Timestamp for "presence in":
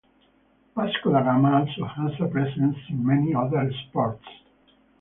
2.27-3.05